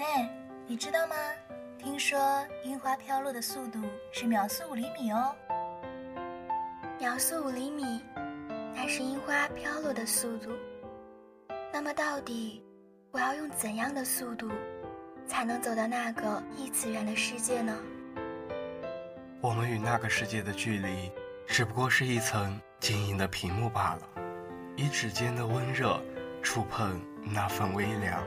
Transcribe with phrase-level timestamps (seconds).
[0.00, 0.26] 哎，
[0.66, 1.14] 你知道吗？
[1.78, 2.18] 听说
[2.64, 3.78] 樱花飘落的速度
[4.10, 5.36] 是秒速五厘米哦。
[6.98, 8.00] 秒速五厘米，
[8.74, 10.52] 那是樱花飘落的速度。
[11.70, 12.64] 那么到底
[13.10, 14.50] 我要用怎样的速度，
[15.26, 17.76] 才能走到那个异次元的世界呢？
[19.42, 21.12] 我们与那个世界的距离，
[21.46, 24.08] 只不过是一层晶莹的屏幕罢了。
[24.76, 26.00] 以指尖的温热
[26.42, 28.22] 触碰那份微凉。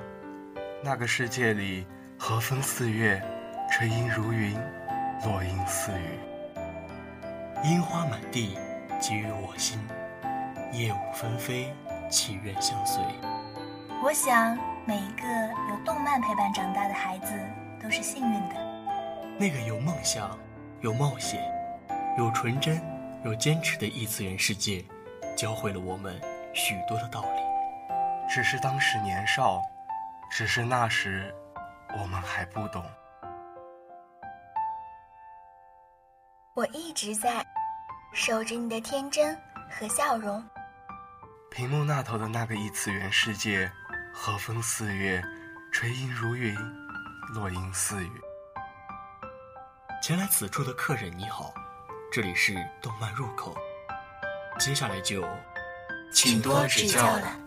[0.85, 1.87] 那个世界里，
[2.19, 3.23] 和风似月，
[3.71, 4.53] 垂阴如云，
[5.23, 6.19] 落英似雨。
[7.63, 8.57] 樱花满地，
[8.99, 9.79] 给予我心；
[10.73, 11.73] 叶舞纷飞，
[12.09, 13.01] 祈愿相随。
[14.03, 15.23] 我想，每一个
[15.69, 17.34] 有动漫陪伴长大的孩子
[17.81, 18.55] 都是幸运的。
[19.39, 20.37] 那个有梦想。
[20.81, 21.39] 有冒险，
[22.17, 22.81] 有纯真，
[23.23, 24.84] 有坚持的异次元世界，
[25.34, 26.20] 教会了我们
[26.51, 27.41] 许多的道理。
[28.27, 29.62] 只是当时年少，
[30.35, 31.31] 只是那时
[31.95, 32.84] 我们还不懂。
[36.55, 37.45] 我一直在
[38.15, 40.43] 守着你的天真和笑容。
[41.51, 43.71] 屏幕那头的那个异次元世界，
[44.12, 45.23] 和风四月，
[45.71, 46.57] 垂樱如云，
[47.35, 48.21] 落英似雨。
[50.01, 51.53] 前来此处的客人你好，
[52.12, 53.55] 这里是动漫入口，
[54.57, 55.23] 接下来就
[56.12, 57.40] 请多指教了。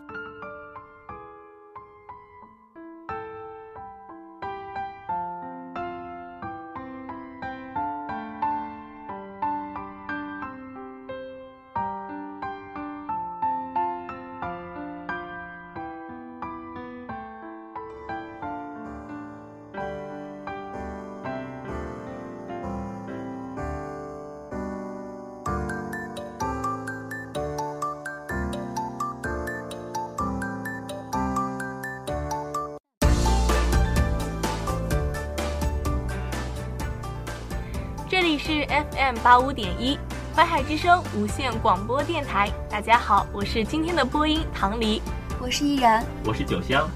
[38.26, 39.96] 里是 FM 八五点一
[40.34, 42.50] 淮海之声无线广播电台。
[42.68, 45.00] 大家好，我是今天的播音唐黎，
[45.40, 46.90] 我是依然，我是九香。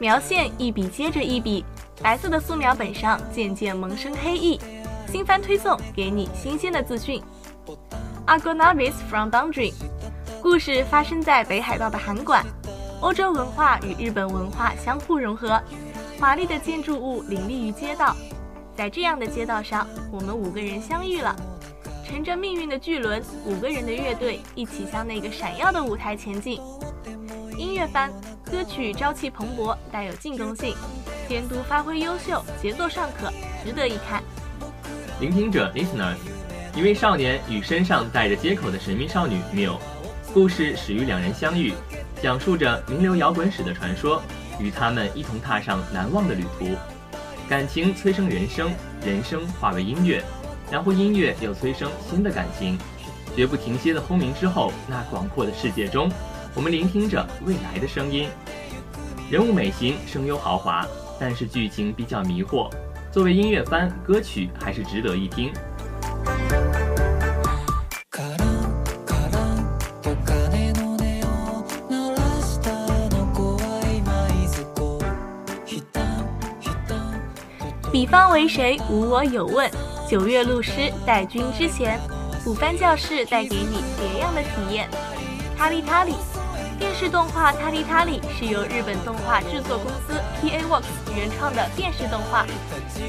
[0.00, 1.66] 描线一笔接着一笔，
[2.02, 4.58] 白色的素描本上渐渐萌生黑意。
[5.06, 7.22] 新番推送，给你新鲜的资讯。
[8.26, 9.74] Argonavis from Daydream，
[10.40, 12.42] 故事发生在北海道的函馆，
[13.02, 15.62] 欧洲文化与日本文化相互融合，
[16.18, 18.16] 华丽的建筑物林立于街道。
[18.78, 21.34] 在这样的街道上，我们五个人相遇了，
[22.06, 26.60] 乘着命运的巨轮，五个人的乐队一起向那个闪耀的舞台前进。
[27.56, 28.08] 音乐番，
[28.44, 30.76] 歌曲朝气蓬勃，带有进攻性，
[31.28, 33.32] 监督发挥优秀，节奏尚可，
[33.64, 34.22] 值得一看。
[35.20, 36.14] 聆听者 listeners，
[36.76, 39.76] 一位少年与身上带着接口的神秘少女 Miu，
[40.32, 41.72] 故事始于两人相遇，
[42.22, 44.22] 讲述着名流摇滚史的传说，
[44.60, 46.76] 与他们一同踏上难忘的旅途。
[47.48, 48.70] 感情催生人生，
[49.02, 50.22] 人生化为音乐，
[50.70, 52.78] 然后音乐又催生新的感情，
[53.34, 56.10] 绝不停歇的轰鸣之后，那广阔的世界中，
[56.54, 58.28] 我们聆听着未来的声音。
[59.30, 60.86] 人物美型，声优豪华，
[61.18, 62.70] 但是剧情比较迷惑。
[63.10, 65.50] 作为音乐番，歌曲还是值得一听。
[78.10, 78.80] 方为谁？
[78.88, 79.70] 无我有问。
[80.08, 82.00] 九月录诗待君之前，
[82.46, 84.88] 五番教室带给你别样的体验。
[85.58, 86.14] 塔里塔里，
[86.78, 92.46] 电视动画《塔里塔里》是由日本动画制作公司 PA Works 原创的电视动画，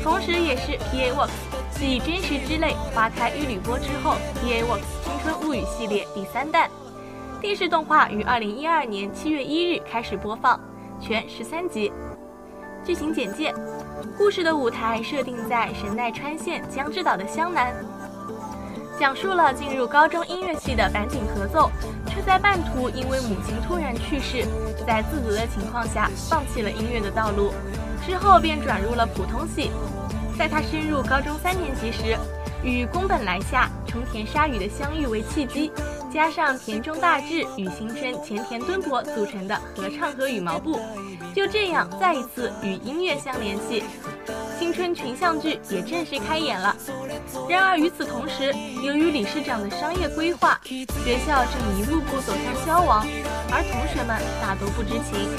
[0.04, 1.30] 同时也是 PA Works
[1.72, 6.70] 继《真实之泪》《花开玉女波》之后，PA Works 青春物语系列第三弹。
[7.40, 10.60] 电视动画于二零一二年七月一日开始播放，
[11.00, 11.90] 全十三集。
[12.86, 13.54] 剧情简介：
[14.18, 17.74] 故事的舞台设定在神奈川县江之岛的湘南，
[19.00, 21.70] 讲述了进入高中音乐系的板井合奏，
[22.08, 24.46] 却在半途因为母亲突然去世，
[24.88, 27.54] 在自责的情况下放弃了音乐的道路，
[28.06, 29.72] 之后便转入了普通系。
[30.38, 32.18] 在他升入高中三年级时，
[32.64, 35.72] 与宫本来夏、冲田沙羽的相遇为契机，
[36.12, 40.80] 加上田中大志与新生前田敦博组成的合唱和羽毛部。
[41.36, 43.84] 就这样，再一次与音乐相联系，
[44.58, 46.76] 青春群像剧也正式开演了。
[47.48, 48.54] 然而与此同时，
[48.84, 53.06] 由于理事长的商业规划，学校正一步步走向消亡，
[53.52, 55.30] 而同学们大都不知情。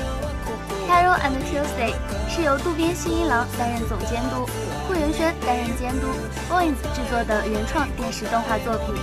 [0.93, 1.93] 《Carol and Tuesday》
[2.35, 4.47] 是由渡边信一郎担任总监督，
[4.87, 6.09] 户原轩担任监督
[6.49, 8.95] ，Boys 制作的原创电视动画作品，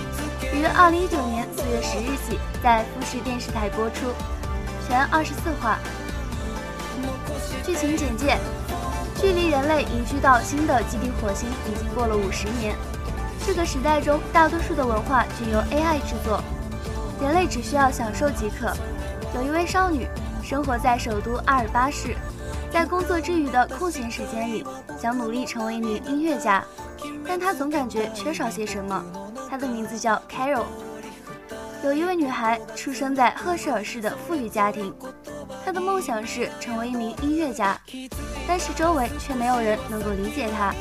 [0.52, 4.12] 于二零一九年四月十日起在富士电视台播出，
[4.86, 5.78] 全二十四话。
[7.64, 8.38] 剧情简介：
[9.20, 12.74] 距离人类移居到新的基地火星已经过了五十年。
[13.46, 16.42] 这个时代中，大多数的文化均由 AI 制作，
[17.22, 18.72] 人类只需要享受即可。
[19.34, 20.06] 有一位少女
[20.42, 22.16] 生活在首都阿尔巴市，
[22.70, 24.66] 在工作之余的空闲时间里，
[25.00, 26.64] 想努力成为一名音乐家，
[27.26, 29.04] 但她总感觉缺少些什么。
[29.48, 30.64] 她的名字叫 Carol。
[31.84, 34.92] 有一位女孩出生在赫舍尔市的富裕家庭，
[35.68, 37.78] 他的梦想是成为一名音乐家，
[38.46, 40.74] 但是周围却没有人能够理解他。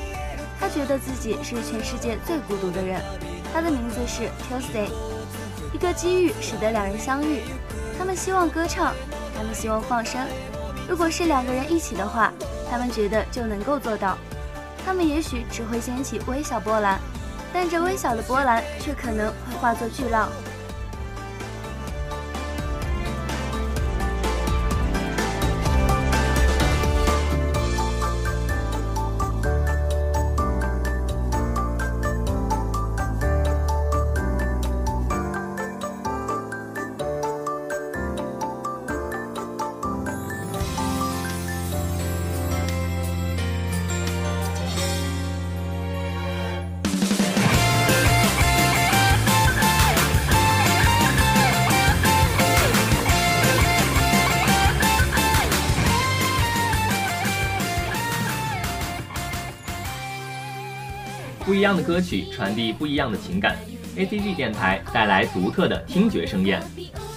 [0.58, 3.02] 他觉得自己是全世界最孤独的人。
[3.54, 4.88] 他的名字是 Tuesday。
[5.74, 7.42] 一个机遇使得两人相遇，
[8.00, 8.94] 他们希望歌唱，
[9.36, 10.26] 他们希望放声。
[10.88, 12.32] 如果是两个人一起的话，
[12.72, 14.18] 他们觉得就能够做到。
[14.86, 16.98] 他们也许只会掀起微小波澜，
[17.52, 20.30] 但这微小的波澜却可能会化作巨浪。
[61.68, 63.58] 样的歌曲传递不一样的情感
[63.98, 66.64] ，ACG 电台带来独特的听觉盛宴。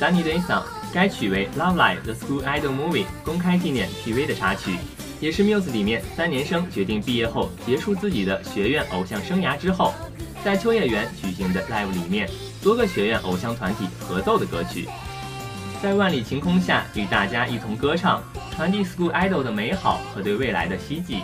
[0.01, 4.77] Sunny Day Song 该曲为《Love Live: The School Idol Movie》公开纪念 TV 的插曲，
[5.21, 9.95] 也是 Muse 里面三年生决定毕业后结束自己的学院偶像生涯之后，
[10.45, 12.29] 在秋叶原举行的 Live 里面，
[12.61, 14.89] 多个学院偶像团体合奏的歌曲。
[15.81, 18.21] 在万里晴空下，与大家一同歌唱，
[18.57, 21.23] 传递 School Idol 的美好和对未来的希冀。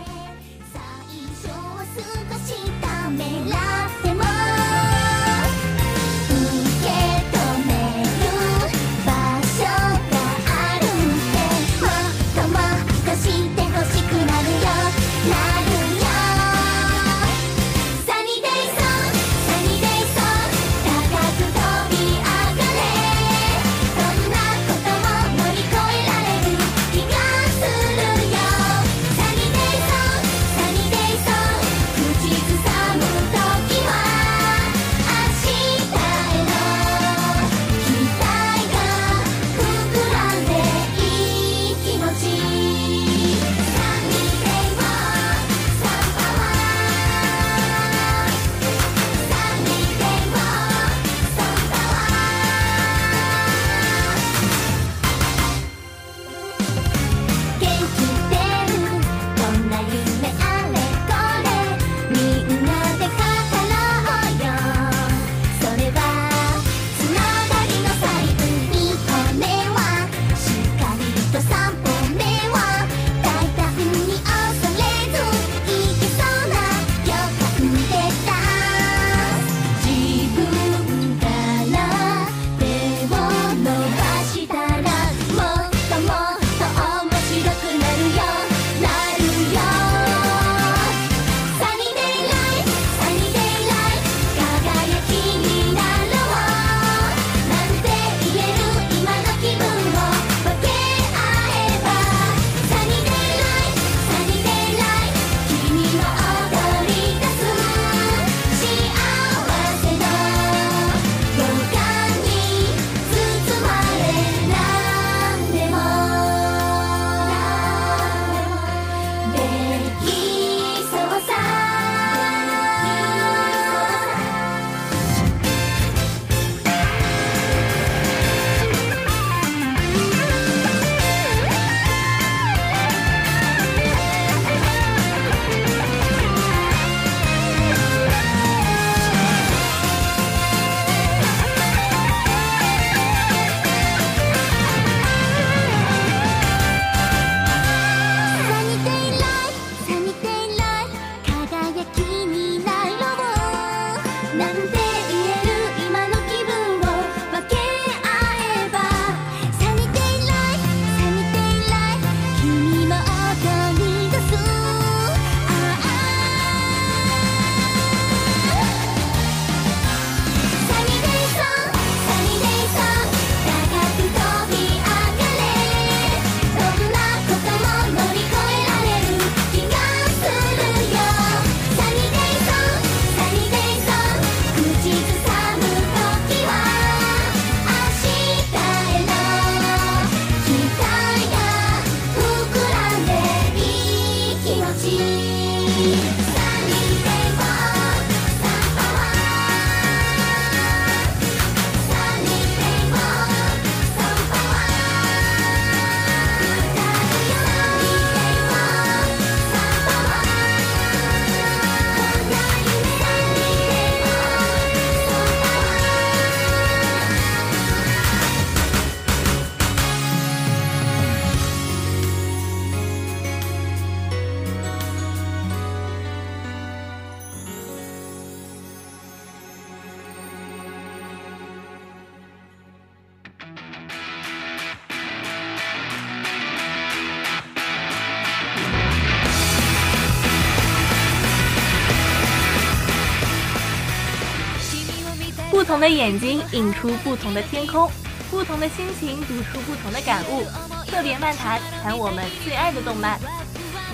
[245.87, 247.89] 的眼睛映出不同的天空，
[248.29, 250.43] 不同的心情读出不同的感悟。
[250.85, 253.17] 特别漫谈谈我们最爱的动漫，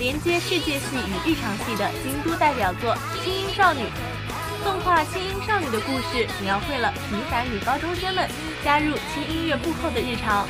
[0.00, 3.82] 连接世界系与日常系的京都代表作《轻音少女》。
[4.64, 8.28] 动画《轻音少女》的故事描绘了平凡女高中生们
[8.64, 10.48] 加入轻音乐部后的日常。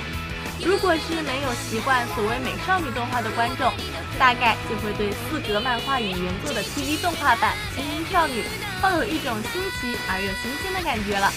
[0.65, 3.71] 如果是没有习惯所谓美少女动画的观众，
[4.19, 8.41] 大概就会对四格漫画与原作的 TV 动画版《轻音少女》
[8.81, 11.29] 抱有一种新奇而又新鲜的感觉了。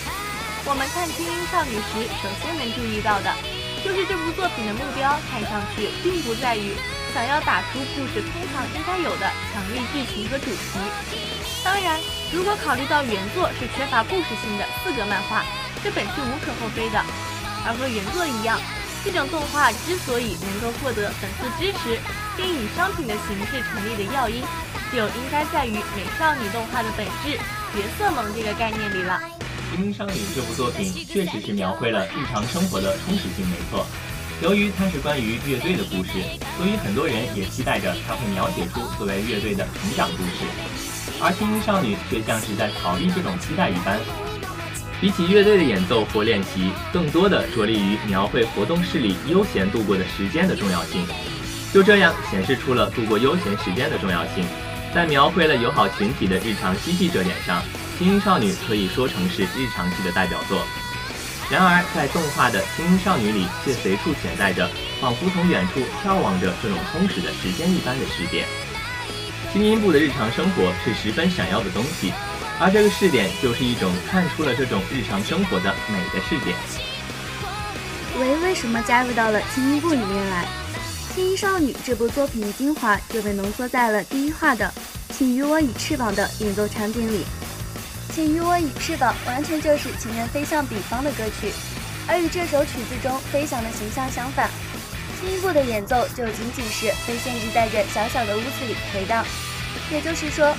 [0.64, 3.28] 我们看《轻音少女》时，首先能注意到的，
[3.84, 6.72] 就是这部作品的目标看上去并不在于
[7.14, 10.80] 想要打出故事通常应该有的强力剧情和主题。
[11.68, 12.00] 当然，
[12.32, 15.44] 如果考虑到原作是缺乏故事性的四格漫画，
[15.84, 17.04] 这本是无可厚非的。
[17.68, 18.56] 而和原作一样。
[19.04, 21.98] 这种动画之所以能够获得粉丝支持，
[22.36, 24.42] 并以商品的形式成立的要因，
[24.92, 27.38] 就应该在于美少女动画的本质——
[27.74, 29.22] 角色萌这个概念里了。
[29.76, 33.86] 《精灵少女》这部作品确实是描绘了日常生活的充实性，没错。
[34.42, 36.12] 由于它是关于乐队的故事，
[36.58, 40.46] 所以很多人也期待着它会描写出作为乐队的成长故事，
[41.22, 44.00] 而《精灵少女》却像是在逃避这种期待一般。
[45.00, 51.06] 比起乐队的演奏或练习，更多的着力于描绘活动室里悠闲度过的时间的重要性。
[51.72, 54.44] 就这样显示出了度过悠闲时间的重要性。
[54.96, 57.62] 在描绘了友好群体的日常嬉戏这点上，
[58.00, 60.66] 《轻音少女》可以说成是日常系的代表作。
[61.52, 64.68] 然而，在动画的《轻音少女》里，却随处潜在着
[65.00, 68.48] 仿佛从远处眺望着这种充实的时间一般的视点。
[69.54, 72.12] 轻音部的日常生活是十分闪耀的东西。
[72.60, 76.56] 而这个试点就是一种看出了这种日常生活的美的试点。
[78.20, 80.46] 维为什么加入到了轻音部里面来？
[81.14, 84.66] 《轻音少女》这部作品的精华就被浓缩在了第一话的
[85.16, 87.26] 《请与我以翅膀》的演奏场景里。
[88.16, 91.52] 《请与我以翅膀》完全就是情人飞向彼方的歌曲，
[92.08, 94.50] 而与这首曲子中飞翔的形象相反，
[95.20, 99.24] 轻音部的演奏就仅仅是被限制在这小小的屋子里回荡。
[99.92, 100.56] 也就是说。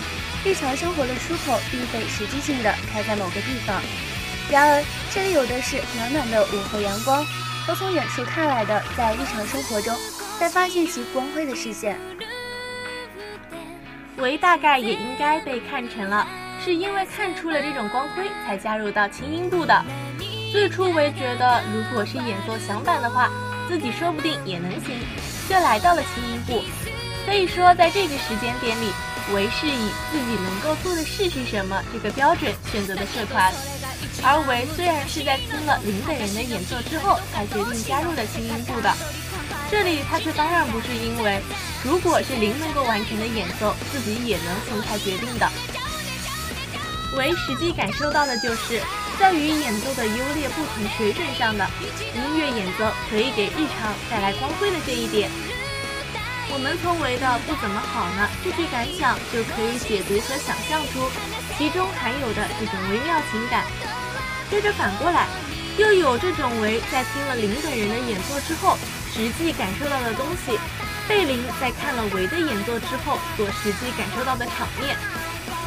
[0.48, 3.82] 日常生活的出口并非实际性的开在某个地方，
[4.50, 7.22] 然而这里有的是暖暖的午后阳光
[7.66, 9.94] 和从远处看来的在日常生活中
[10.40, 12.00] 在发现其光辉的视线。
[14.16, 16.26] 维大概也应该被看成了
[16.64, 19.84] 是因为看出了这种光辉才加入到轻音部的。
[20.50, 23.28] 最初维觉得如果是演奏响板的话，
[23.68, 24.98] 自己说不定也能行，
[25.46, 26.64] 就来到了轻音部。
[27.26, 28.90] 可以说在这个时间点里。
[29.34, 33.52] 为是以自己能够做的事是什么这个标准选择的社团，
[34.22, 38.92] 而为虽然是在听了林等人的演奏之后才决定加入了轻音部的，
[39.70, 41.40] 这里他却当然不是因为
[41.84, 45.50] 如果是林能够完成的演奏自己也能行才决定的，
[47.16, 48.80] 为实际感受到的就是
[49.18, 51.68] 在于演奏的优劣不同水准上的
[52.14, 55.30] 音乐演奏可以给日常带来光辉的这一点。
[56.50, 61.08] 我们从维的不怎么好呢这句感想就可以解读和想象出
[61.56, 63.64] 其中含有的这种微妙情感。
[64.50, 65.28] 接着反过来，
[65.76, 68.78] 又有这种维在听了林等人的演奏之后
[69.12, 70.58] 实际感受到的东西，
[71.06, 74.96] 贝林在看了维的演奏之后所实际感受到的场面。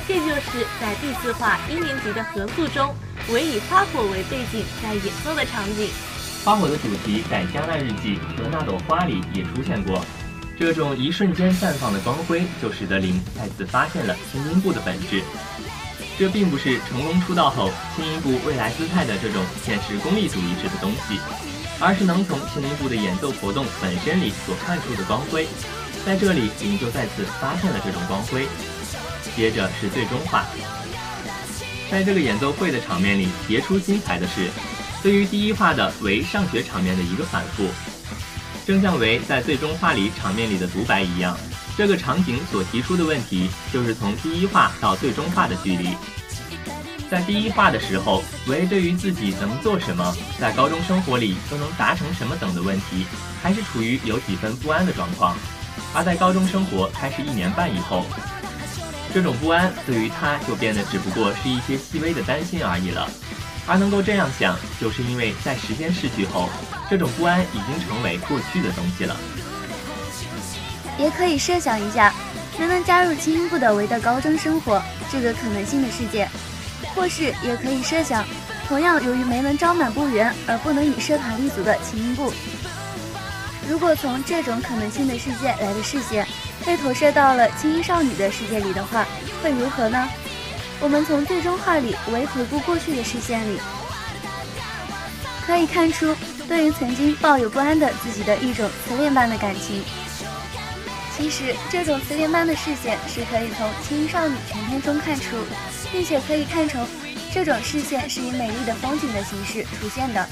[0.07, 2.93] 这就是在第四话一年级的合宿中，
[3.29, 5.89] 维以花火为背景在演奏的场景。
[6.43, 10.03] 花火的主题在《江南日记》和那朵花里也出现过。
[10.58, 15.24] 这种一瞬间绽放的光辉，就使得林再次发现了轻音部的本质。
[16.20, 21.20] 这并不是成龙出道后轻音部未来姿态的这种现实功利主义式的东西，
[21.79, 25.48] 而是能从轻音部的演奏活动本身里所看出的光辉。
[26.05, 28.46] 在这里，林就再次发现了这种光辉。
[29.36, 30.46] 接着是最终话，
[31.89, 34.50] 在这个演奏会的场面里，别出心裁的是，
[35.01, 37.67] 对于第一话的为上学场面的一个反复。
[38.65, 41.38] 正像维在最终话里场面里的独白一样，
[41.77, 45.89] 这个场景所提出的问题就是从第一话到最终话的距离。
[47.10, 53.06] 在第一话的时候，维对于自己能做什么，在高中生活里都能达成什么等的问题，
[53.41, 55.36] 还是处于有几分不安的状况。
[55.94, 58.06] 而在高中生活开始一年半以后，
[59.13, 63.10] 这种不安对于他就变得只不过是一些细微的担心而已了。
[63.68, 66.50] 而能够这样想，就是因为在时间逝去后。
[66.89, 69.15] 这种不安已经成为过去的东西了。
[70.98, 72.13] 也可以设想一下，
[72.60, 76.27] 能能加入轻音部的维的高中生活这个可能性的世界，
[76.94, 78.25] 或是也可以设想，
[78.68, 82.34] 同样由于没能招满部员而不能以社团立足的轻音部，
[83.70, 86.27] 如果从这种可能性的世界来的视线
[86.65, 89.06] 被投射到了轻音少女的世界里的话，
[89.41, 90.10] 会如何呢？
[90.81, 93.59] 我们从最终话里为回顾过去的视线里，
[95.45, 96.15] 可以看出
[96.47, 99.83] 对于曾经抱有不安的自己的一种慈恋般的感情。
[101.15, 105.38] 其实，这种思恋般的视线是可以从《青少女全篇》中看出，
[105.91, 106.83] 并且可以看成
[107.31, 110.27] 这种视线是以美丽的风景的形式出现的，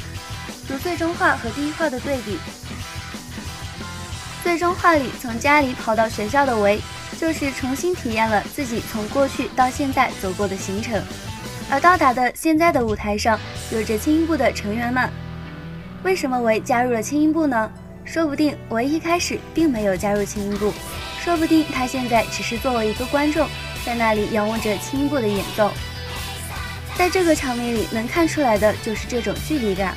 [0.68, 2.40] 如最终话和第一话的对比。
[4.42, 6.82] 最终话里从家里跑到学校的维。
[7.20, 11.04] 就是重新体验了自己从过去到现在走过的行程，
[11.70, 13.38] 而到达的现在的舞台上，
[13.74, 15.10] 有着轻音部的成员们。
[16.02, 17.70] 为什么维加入了轻音部呢？
[18.06, 20.72] 说不定维一开始并没有加入轻音部，
[21.22, 23.46] 说不定他现在只是作为一个观众，
[23.86, 25.70] 在那里仰望着轻音部的演奏。
[26.98, 29.94] 在这个场面里能看出来的就是这种距离感，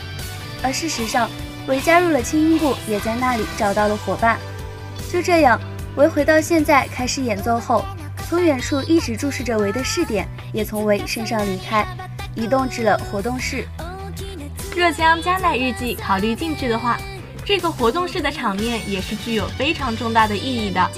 [0.60, 1.30] 而事实上，
[1.68, 4.40] 维加入了轻音部，也在那里找到了伙伴。
[5.08, 5.60] 就这样。
[5.94, 7.84] 维回到现在开始演奏后，
[8.26, 11.86] 从远处一直注视着维的视点也从维身上离开，
[12.34, 13.66] 移动至了活动室。
[14.74, 16.98] 若将加奈日记考虑进去的话，
[17.44, 20.90] 这个活动室的场面也是具有非常重大的意义的。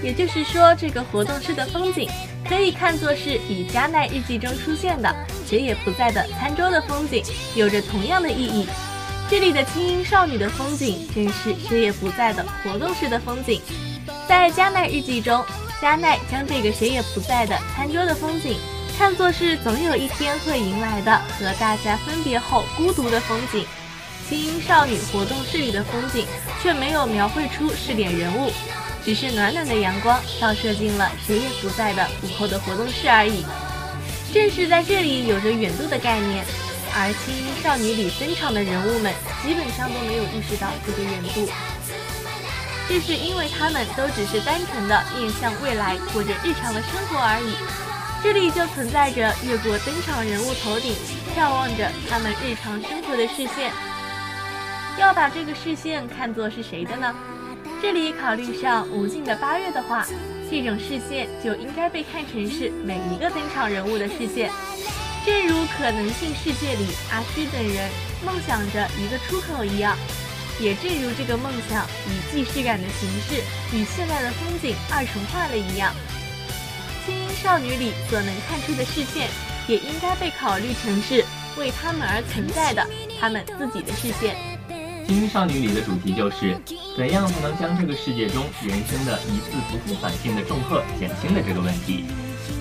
[0.00, 2.08] 也就是说，这个活动室的风景
[2.48, 5.12] 可以看作是与加奈日记中出现的
[5.44, 7.24] 谁也不在的餐桌的风景
[7.56, 8.68] 有着同样的意义。
[9.32, 13.62] 这里的轻音少女的风景，正是谁也不在的活动室的风景。
[14.28, 15.42] 在加奈日记中，
[15.80, 18.58] 加奈将这个谁也不在的餐桌的风景，
[18.98, 23.64] 看作是总有一天会迎来的和大家分别后孤独的风景。
[24.28, 26.26] 轻音少女活动室里的风景，
[26.62, 28.52] 却没有描绘出试点人物，
[29.02, 33.46] 只是暖暖的阳光照射进了谁也不在的午后的活动室而已。
[34.30, 36.44] 正是在这里，有着远度的概念。
[36.94, 41.48] 而《青音少女》里登场的人物们基本上都没有意识到这个缘故，
[42.88, 47.56] 这是因为他们都只是单纯的面向未来过着日常的生活而已。
[48.22, 50.94] 这里就存在着越过登场人物头顶，
[51.34, 53.72] 眺望着他们日常生活的视线。
[54.98, 57.12] 要把这个视线看作是谁的呢？
[57.80, 60.06] 这里考虑上无尽的八月的话，
[60.50, 64.52] 这种视线就应该被看成是每一个登场人物的视线。
[65.24, 67.88] 正如可能性世界里阿虚等人
[68.24, 69.96] 梦想着一个出口一样，
[70.60, 73.42] 也正如这个梦想以既视感的形式
[73.76, 75.94] 与现在的风景二重化了一样，
[77.06, 79.28] 轻音少女里所能看出的视线，
[79.68, 81.24] 也应该被考虑成是
[81.56, 82.84] 为他们而存在的
[83.20, 84.36] 他们自己的视线。
[85.06, 86.56] 轻音少女里的主题就是
[86.96, 92.06] 怎样才能将这个世界中人生的一次不复返性的重荷减轻的这个问题。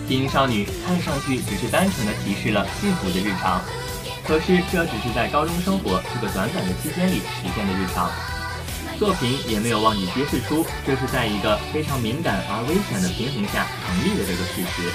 [0.08, 3.62] 轻音少女看上去只是单纯的提示了幸福的日常，
[4.28, 8.10] 可是这只是在高中生活这个短短的期间里实现的日常。
[9.00, 14.91] 作品也没有忘记揭示出这是在一个非常敏感而危险的平衡下成立的这个事实。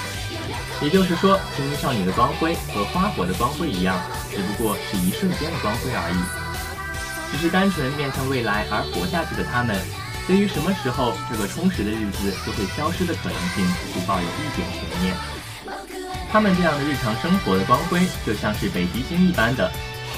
[0.81, 3.99] 也就是说，轻音少女的光辉和花火的光辉一样，
[4.31, 6.19] 只不过是一瞬间的光辉而已。
[7.31, 9.75] 只是单纯面向未来而活下去的他们。
[10.27, 15.15] 对于什么时候这个充实的日子就会消失的可能性，不抱有一点悬念。
[16.29, 19.71] 他们这样的日常生活的光辉，就像是北极星一般的，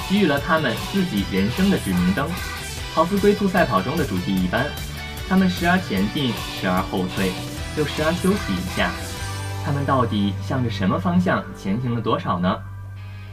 [0.08, 2.28] 给予了他们自己人生的指明灯，
[2.92, 4.66] 好似龟兔赛跑中的主题一般。
[5.28, 7.30] 他们时而前进，时而后退，
[7.76, 8.90] 又时而休息一下。
[9.64, 12.58] 他们到底向着什么方向前行了多少呢？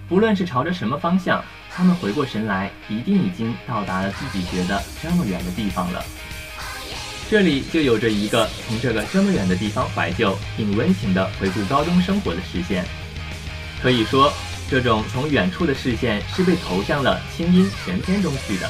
[0.07, 6.05] 不论是朝着什么方向，他们回过神来，一定已经到达了自己觉得这么远的地方了。
[7.29, 12.85] 这里就有着一个从这个这么远的地方怀旧并温情的回顾高中生活的视线。
[13.83, 14.31] 可以说，
[14.69, 18.69] 这种从远处的视线是被投向了清音全篇中去的。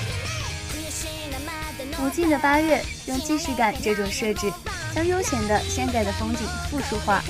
[2.01, 4.51] 无尽的八月用既视感这种设置，
[4.93, 7.23] 将悠闲的现在的风景复述化，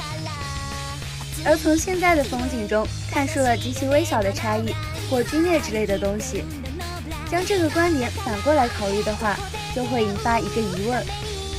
[1.44, 4.74] 而从现在的风景中看出了极其微小的差异
[5.10, 6.46] 或皲裂之类的东西。
[7.30, 9.38] 将这个观点反过来考虑的话。
[9.78, 11.06] 就会引发一个疑问，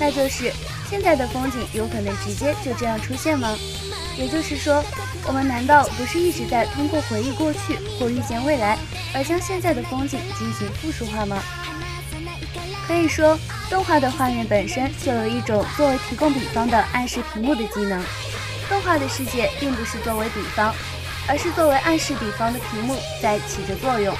[0.00, 0.52] 那就是
[0.90, 3.56] 现在的风景有可能直接就这样出现吗？
[4.16, 4.82] 也就是说，
[5.22, 8.76] 我们难道不是一直在通过回忆过去或预见未来，
[9.14, 11.40] 而将现在的风景进行复数化吗？
[12.88, 13.38] 可以说，
[13.70, 18.02] 动画的画面本身就有一种作为提供比方的暗示屏幕的机能。
[18.68, 20.74] 动画的世界并不是作为比方，
[21.28, 24.12] 而是作为暗示比方的屏幕在起着作用。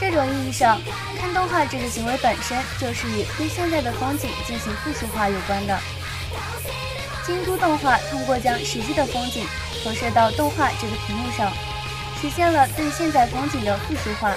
[0.00, 0.80] 这种意义上，
[1.20, 5.78] 看动画这个行为本身就是与对现在的风景进行复述化有关的。
[7.26, 9.46] 京都动画通过将实际的风景
[9.84, 11.52] 投射到动画这个屏幕上，
[12.18, 14.32] 实现了对现在风景的复述化。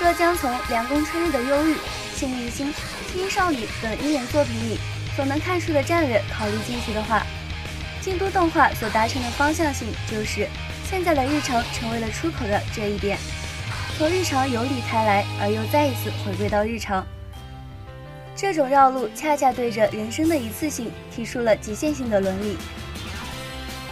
[0.00, 1.72] 若将从《凉宫春日的忧郁》
[2.14, 2.68] 《幸运星》
[3.12, 4.78] 《青少女》等一连作品里
[5.16, 7.26] 所能看出的战略考虑进去的话，
[8.00, 10.48] 京都动画所达成的方向性就是
[10.88, 13.18] 现在的日常成为了出口的这一点，
[13.98, 17.06] 从日常游离开来，而又再一次回归到日常。
[18.34, 22.56] 这种绕路恰恰对着人生的一次性提出了极限性的伦理。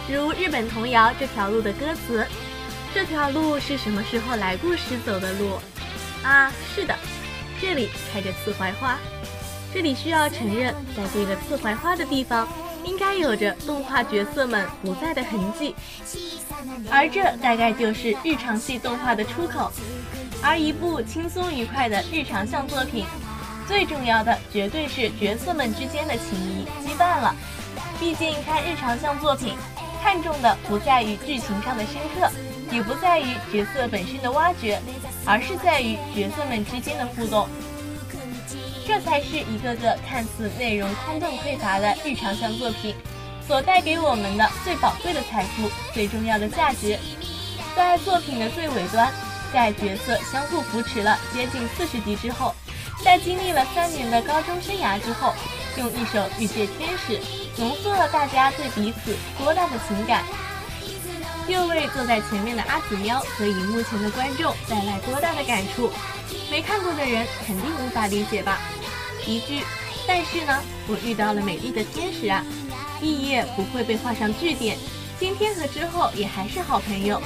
[0.09, 2.27] 如日本童谣这条路的歌词
[2.93, 5.59] ：“这条路是什么时候来过时走的路？
[6.23, 6.93] 啊，是的，
[7.61, 8.97] 这里开着刺槐花。
[9.73, 12.47] 这里需要承认，在这个刺槐花的地方，
[12.83, 15.75] 应该有着动画角色们不在的痕迹。
[16.89, 19.71] 而这大概就是日常系动画的出口。
[20.43, 23.05] 而一部轻松愉快的日常向作品，
[23.67, 27.35] 最重要的绝对是角色们之间的情谊羁绊了。
[27.99, 29.55] 毕竟看日常向作品。”
[30.03, 32.27] 看重的不在于剧情上的深刻，
[32.71, 34.81] 也不在于角色本身的挖掘，
[35.27, 37.47] 而是在于角色们之间的互动。
[38.85, 42.95] 这才是一个个看似内容空洞匮乏的日常向作品
[43.47, 46.97] 所带给我们的最宝贵的财富、最重要的价值。
[47.75, 49.11] 在作品的最尾端，
[49.53, 52.53] 在角色相互扶持了接近四十集之后，
[53.03, 55.33] 在经历了三年的高中生涯之后，
[55.77, 57.17] 用一首《遇见天使》。
[57.57, 60.23] 浓缩了大家对彼此多大的情感，
[61.47, 65.91] 又为坐在前面的阿紫喵和荧幕前的观众带来多大的感触？
[66.49, 68.59] 没看过的人肯定无法理解吧？
[69.25, 69.63] 一句，
[70.07, 72.43] 但是呢，我遇到了美丽的天使啊！
[72.99, 74.77] 毕业不会被画上句点，
[75.19, 77.21] 今天和之后也还是好朋友，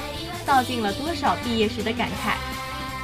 [0.46, 2.36] 道尽了多少毕业时的感慨。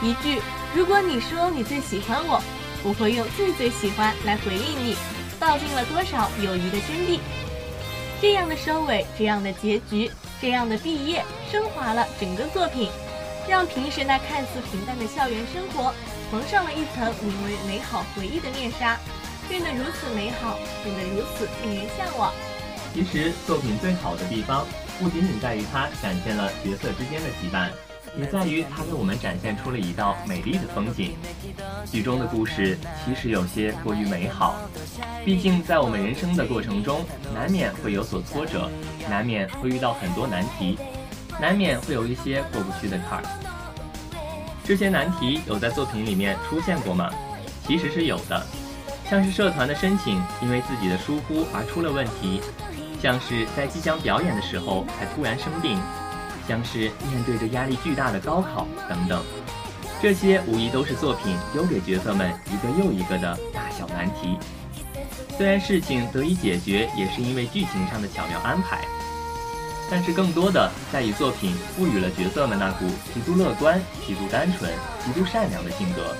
[0.05, 0.41] 一句，
[0.73, 2.41] 如果你说你最喜欢我，
[2.83, 4.95] 我会用最最喜欢来回应你。
[5.39, 7.19] 道尽了多少友谊的真谛？
[8.21, 10.09] 这样的收尾，这样的结局，
[10.41, 12.89] 这样的毕业，升华了整个作品，
[13.47, 15.93] 让平时那看似平淡的校园生活
[16.31, 18.97] 蒙上了一层名为美好回忆的面纱，
[19.47, 22.33] 变得如此美好，变得如此令人向往。
[22.91, 24.65] 其实，作品最好的地方，
[24.99, 27.69] 不仅仅在于它展现了角色之间的羁绊。
[28.17, 31.13] 也在于它给我们展现出了一道美丽的风景。
[31.85, 34.55] 剧中的故事其实有些过于美好，
[35.23, 38.69] 毕竟在我们人生的过程中，难免会有所挫折，
[39.09, 40.77] 难免会遇到很多难题，
[41.39, 43.23] 难免会有一些过不去的坎儿。
[44.63, 47.09] 这些难题有在作品里面出现过吗？
[47.65, 48.45] 其实是有的，
[49.09, 52.41] 像是社团的申请因为自己的疏忽而出了问题，
[53.01, 55.79] 像是在即将表演的时候才突然生病。
[56.51, 59.23] 像是面对着压力巨大的高考等等，
[60.01, 64.37] 这些无疑都是作品丢给角色们一个又一个的大小难题。
[65.37, 68.81] 虽然事情得以解决，也是因为剧情上的巧妙安排，
[69.89, 74.69] 但是更多的在于作品赋予了角色们那股极度乐观、极度单纯、
[75.05, 76.13] 极度善良的性格，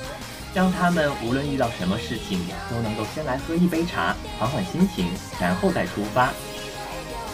[0.54, 2.39] 让他们无论遇到什么事情，
[2.70, 5.10] 都能够先来喝一杯茶，缓缓心情，
[5.41, 6.30] 然后再出发。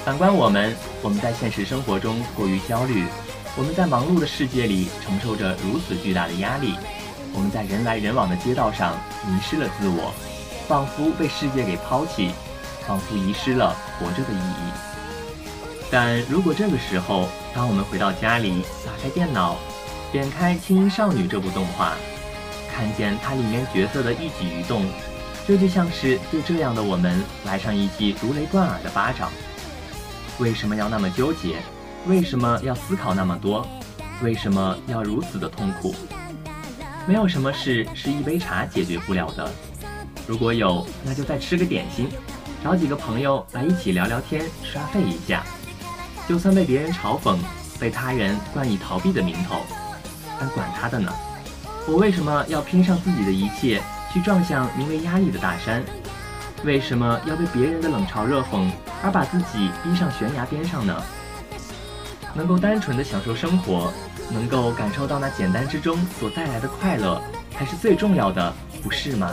[0.07, 3.03] 反观我们，我们在现实生活中过于焦虑，
[3.57, 6.75] 我们在忙碌的世界里承受着如此巨大的压力，
[7.33, 10.13] 我们在人来人往的街道上迷失了自我，
[10.65, 12.31] 仿佛被世界给抛弃，
[12.87, 14.71] 仿佛遗失了活着的意义。
[15.91, 19.57] 但如果这个时候，当我们回到家里，打开电脑，
[20.13, 21.95] 点开《轻音少女》这部动画，
[22.73, 24.85] 看见它里面角色的一举一动，
[25.45, 29.29] 这就像是对这样的我们来上一记如雷贯耳的巴掌。
[30.39, 31.57] 为什么要那么纠结？
[32.05, 33.67] 为什么要思考那么多？
[34.21, 35.95] 为什么要如此的痛苦？
[37.07, 39.49] 没有什么事是一杯茶解决不了的。
[40.27, 42.07] 如果有，那就再吃个点心，
[42.63, 45.43] 找几个朋友来一起聊聊天，刷废一下。
[46.27, 47.37] 就算被别人嘲讽，
[47.79, 49.61] 被他人冠以逃避的名头，
[50.39, 51.11] 但管他的呢？
[51.87, 53.81] 我为什么要拼上自己的一切
[54.13, 55.83] 去撞向名为压力的大山？
[56.63, 58.69] 为什么要被别人的冷嘲热讽？
[59.03, 61.03] 而把自己逼上悬崖边上呢？
[62.33, 63.91] 能够单纯的享受生活，
[64.31, 69.31] 能够感受到那简单之中所带来的快乐，才是最重要的，不是吗？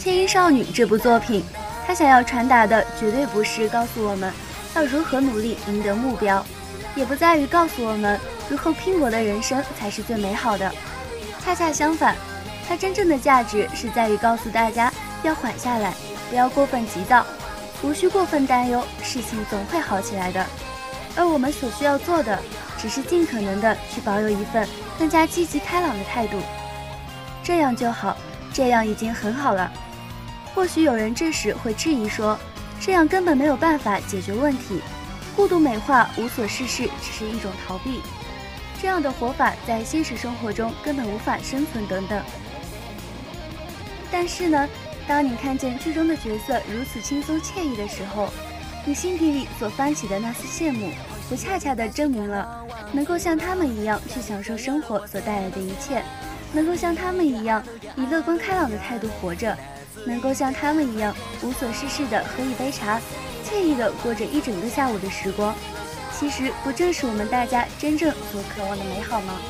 [0.02, 1.44] 《轻音少女》这部作品，
[1.86, 4.32] 它想要传达的绝对不是告诉我们
[4.74, 6.44] 要如何努力赢得目标，
[6.94, 10.72] 也不在于告诉我们如何拼搏的人生才是最美好的。
[11.44, 12.14] 恰恰相反，
[12.68, 15.94] 它真正的价值是在于告诉大家要缓下来，
[16.30, 17.24] 不要过分急躁。
[17.82, 20.44] 无需过分担忧，事情总会好起来的。
[21.16, 22.38] 而我们所需要做的，
[22.76, 26.40] 只是尽可能的去保有一份更加积极开朗的态度，
[27.42, 28.16] 这样就好，
[28.52, 29.72] 这样已经很好了。
[30.54, 32.38] 或许有人这时会质疑说，
[32.80, 34.80] 这样根本没有办法解决问题，
[35.36, 38.00] 过度美化无所事事只是一种逃避，
[38.80, 42.20] 这样的活法在现实生活中根本无法生存等等。
[44.10, 44.68] 但是呢？
[45.08, 48.28] 当你看见剧中的角色如此轻松惬意的时候，
[48.84, 50.92] 你心底里所翻起的那丝羡慕，
[51.30, 56.04] 不恰恰的证明了能够像他们一样去享受生活所带来的一切，
[56.52, 57.64] 能够像他们一样
[57.96, 59.56] 以乐观开朗的态度活着，
[60.04, 63.00] 能够像他们一样无所事事的喝一杯茶，
[63.48, 65.54] 惬意的过着一整个下午的时光，
[66.18, 69.40] 其实不正是我们大家真正所渴望的美好吗？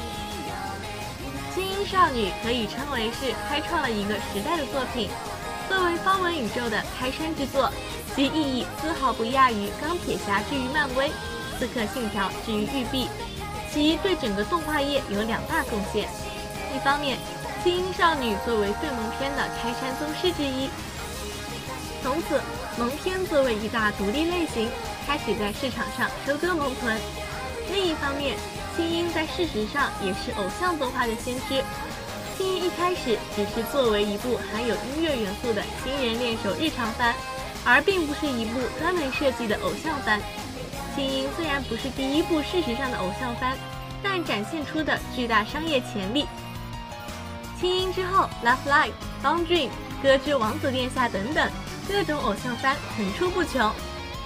[1.52, 5.10] 精英少女可以称为是开创了一个时代的作品，
[5.68, 7.70] 作为方文宇宙的开山之作。
[8.16, 11.08] 其意义丝毫不亚于钢铁侠之于漫威，
[11.56, 13.08] 刺客信条之于育碧。
[13.70, 16.08] 其对整个动画业有两大贡献：
[16.74, 17.18] 一方面，
[17.62, 20.68] 精英少女作为对萌片的开山宗师之一，
[22.02, 22.40] 从此
[22.76, 24.68] 萌片作为一大独立类型，
[25.06, 26.98] 开始在市场上收割萌臀；
[27.70, 28.36] 另一方面，
[28.76, 31.62] 精英在事实上也是偶像动画的先驱。
[32.38, 37.14] 精英一开始只是作为一部含有音乐元素的新人练手日常番。
[37.64, 40.18] 而并不是一部专门设计的偶像番，
[40.96, 43.58] 《精英》虽然不是第一部事实上的偶像番，
[44.02, 46.22] 但展现出的巨大商业潜力。
[47.60, 48.92] 《精英》之后，《Love Live》、
[49.26, 49.68] 《Bong Dream》、
[50.02, 51.50] 《歌之王子殿下》等等
[51.88, 53.70] 各种偶像番层出不穷。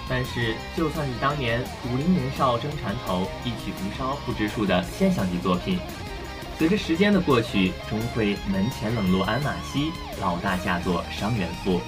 [0.07, 5.79] 但是，就算是当年武林年少争缠头、一曲红烧不知数的现象级作品，
[6.57, 11.81] 随着时间的过去，终会门前冷落鞍马稀，老大嫁作伤员妇。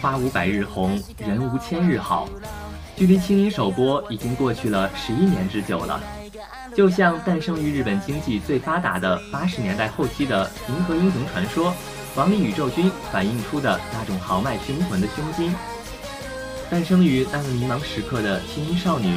[0.00, 2.28] 花无百日红，人无千日好。
[2.96, 6.00] 距离《青音》首播已经过去了十一年之久了，
[6.74, 11.70] 就像诞生于日本经济最发达的八十年代后期的《银河英雄传说》，
[12.16, 15.54] 王力宇宙军反映出的那种豪迈凶魂的胸襟。
[16.68, 19.16] 诞生于那个迷茫时刻的青音少女，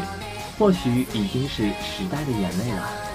[0.58, 3.11] 或许已经是时代的眼泪了。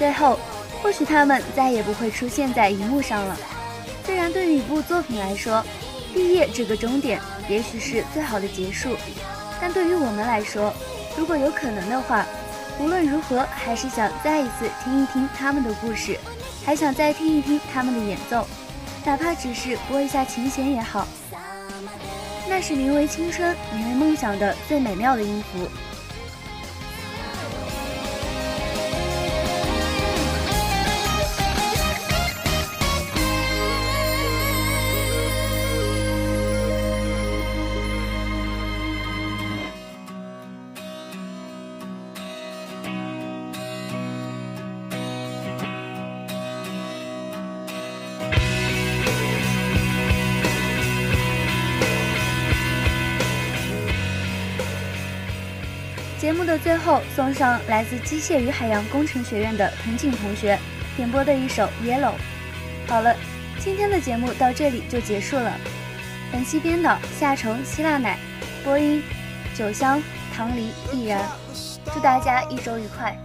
[0.00, 0.38] 最后，
[0.82, 3.36] 或许他们再也不会出现在荧幕上了。
[4.02, 5.62] 虽然对于一部作品来说，
[6.14, 8.96] 毕业这个终点，也许是最好的结束，
[9.60, 10.72] 但对于我们来说，
[11.18, 12.24] 如果有可能的话，
[12.78, 16.18] 无论如何，还是想再一次听一听他们的故事，
[16.64, 18.46] 还想再听一听他们的演奏，
[19.04, 21.06] 哪怕只是拨一下琴弦也好。
[22.48, 25.68] 那是名为青春、名为梦想的最美妙的音符。
[56.58, 60.58] 最后，送上来自机械与海洋工程学院的藤井同学
[60.96, 62.12] 点播的一首《Yellow》。
[62.86, 63.14] 好了，
[63.58, 65.52] 今天的节目到这里就结束了。
[66.32, 68.18] 本期编导夏虫、希腊奶，
[68.64, 69.02] 播音
[69.54, 70.02] 酒香、
[70.34, 71.24] 唐梨、易然。
[71.92, 73.16] 祝大家一周愉快。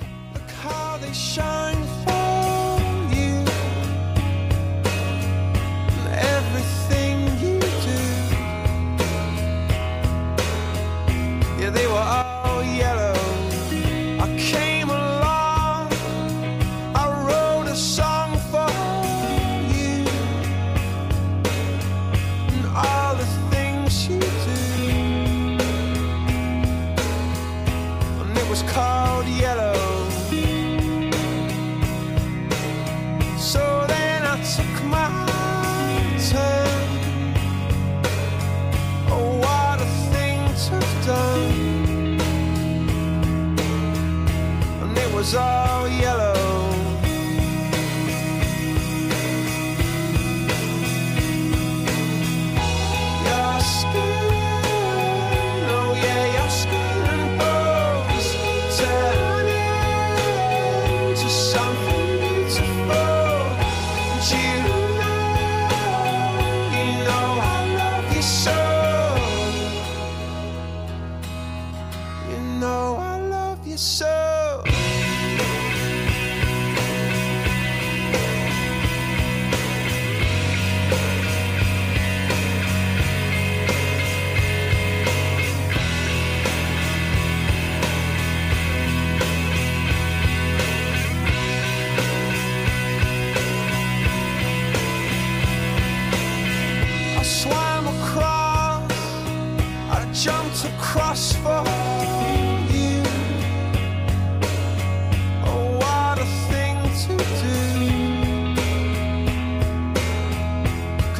[45.26, 45.65] was all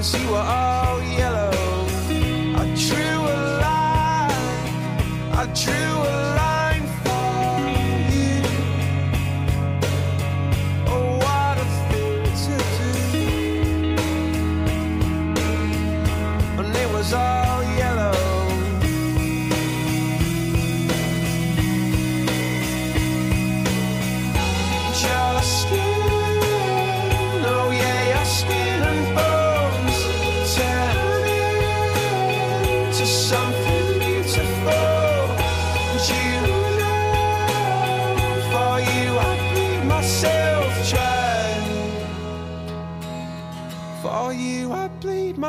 [0.06, 0.65] see what I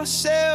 [0.07, 0.46] said